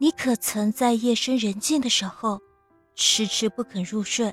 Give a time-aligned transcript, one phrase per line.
[0.00, 2.40] 你可曾在夜深人静的时候，
[2.94, 4.32] 迟迟不肯入睡？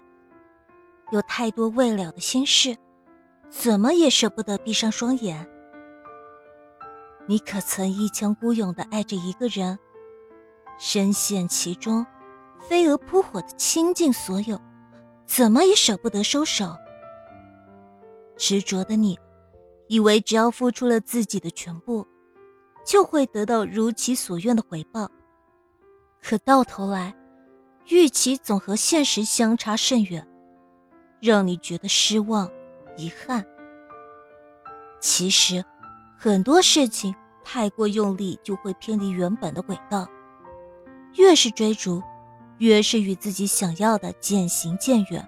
[1.11, 2.77] 有太多未了的心事，
[3.49, 5.49] 怎么也舍不得闭上双眼。
[7.25, 9.79] 你可曾一腔孤勇的爱着一个人，
[10.77, 12.05] 深陷其中，
[12.59, 14.61] 飞蛾扑火的倾尽所有，
[15.25, 16.75] 怎么也舍不得收手？
[18.37, 19.17] 执着的你，
[19.87, 22.05] 以为只要付出了自己的全部，
[22.85, 25.09] 就会得到如其所愿的回报。
[26.27, 27.13] 可到头来，
[27.87, 30.27] 预期总和现实相差甚远，
[31.21, 32.49] 让你觉得失望、
[32.97, 33.45] 遗憾。
[34.99, 35.63] 其实，
[36.17, 40.07] 很多事情太过用力就会偏离原本的轨道，
[41.13, 42.01] 越是追逐，
[42.57, 45.23] 越是与自己想要的渐行渐远，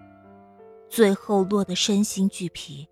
[0.90, 2.90] 最后落得身心俱疲。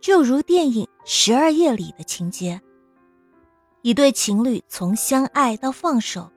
[0.00, 2.60] 就如电影《十二夜》里的情节。
[3.84, 6.30] 一对情侣从相爱到放手，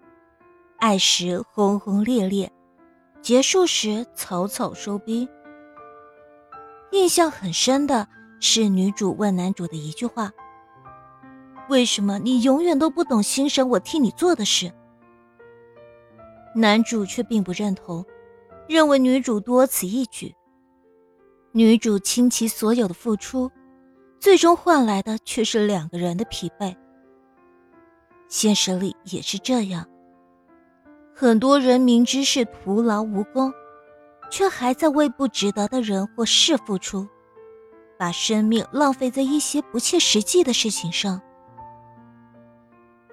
[0.77, 2.51] 爱时轰轰烈烈，
[3.21, 5.27] 结束时草草收兵。
[6.91, 8.07] 印象很深的
[8.39, 10.31] 是女主问男主的一句话
[11.69, 14.71] ：“为什么你永远都不懂欣赏我替你做的事？”
[16.55, 18.05] 男主却并不认同，
[18.67, 20.35] 认为女主多此一举。
[21.51, 23.49] 女主倾其所有的付出，
[24.19, 26.75] 最终换来的却是两个人的疲惫。
[28.27, 29.87] 现实里也是这样，
[31.17, 33.53] 很多人明知是徒劳无功，
[34.29, 37.07] 却还在为不值得的人或事付出，
[37.97, 41.21] 把生命浪费在一些不切实际的事情上，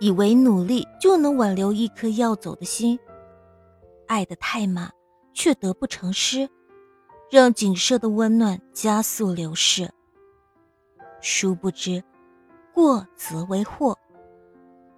[0.00, 2.98] 以为努力就能挽留一颗要走的心，
[4.08, 4.92] 爱得太满，
[5.33, 6.50] 却得不偿失，
[7.30, 9.89] 让景色的温暖加速流逝。
[11.20, 12.03] 殊不知，
[12.75, 13.97] 过则为祸。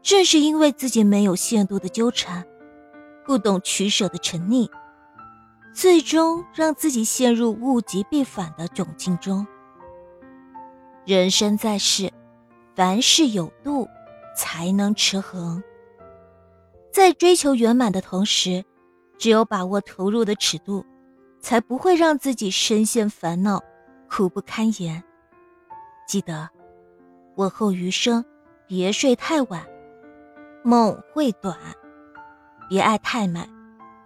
[0.01, 2.47] 正是因为自己没有限度的纠缠，
[3.25, 4.71] 不懂取舍的沉溺，
[5.73, 9.47] 最终让自己陷入物极必反的窘境中。
[11.05, 12.13] 人生在世，
[12.75, 13.89] 凡事有度，
[14.37, 15.63] 才能持衡。
[16.93, 18.65] 在追求圆满的同时，
[19.19, 20.85] 只有把握投入的尺度，
[21.41, 23.63] 才不会让自己深陷烦恼，
[24.09, 25.03] 苦不堪言。
[26.07, 26.49] 记得，
[27.37, 28.25] 往后余生，
[28.67, 29.67] 别睡太晚。
[30.63, 31.59] 梦会短，
[32.69, 33.49] 别爱太满，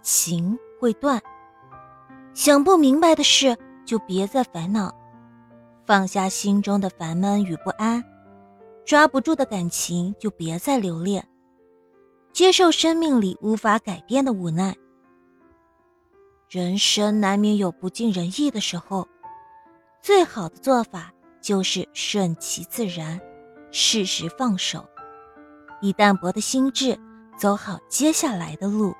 [0.01, 1.21] 情会断。
[2.33, 4.93] 想不明白的事就别再烦恼，
[5.85, 8.03] 放下心中的烦闷与不安，
[8.85, 11.27] 抓不住的感情就别再留恋，
[12.31, 14.75] 接受生命里无法改变的无奈。
[16.47, 19.07] 人生难免有不尽人意的时候，
[20.01, 23.19] 最好的做法就是顺其自然，
[23.71, 24.87] 适时放手。
[25.81, 26.97] 以淡泊的心智，
[27.39, 28.93] 走好接下来的路。